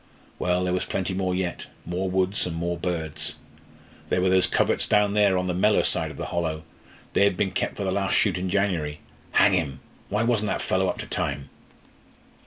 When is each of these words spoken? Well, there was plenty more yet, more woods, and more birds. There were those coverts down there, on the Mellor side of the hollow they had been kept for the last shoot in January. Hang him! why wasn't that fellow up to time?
Well, 0.39 0.63
there 0.63 0.73
was 0.73 0.83
plenty 0.85 1.13
more 1.13 1.35
yet, 1.35 1.67
more 1.85 2.09
woods, 2.09 2.47
and 2.47 2.55
more 2.55 2.75
birds. 2.75 3.35
There 4.09 4.19
were 4.19 4.31
those 4.31 4.47
coverts 4.47 4.87
down 4.87 5.13
there, 5.13 5.37
on 5.37 5.45
the 5.45 5.53
Mellor 5.53 5.83
side 5.83 6.09
of 6.09 6.17
the 6.17 6.25
hollow 6.33 6.63
they 7.13 7.23
had 7.23 7.37
been 7.37 7.51
kept 7.51 7.77
for 7.77 7.83
the 7.83 7.91
last 7.91 8.15
shoot 8.15 8.35
in 8.39 8.49
January. 8.49 8.99
Hang 9.33 9.53
him! 9.53 9.79
why 10.09 10.23
wasn't 10.23 10.47
that 10.47 10.59
fellow 10.63 10.87
up 10.87 10.97
to 10.97 11.05
time? 11.05 11.51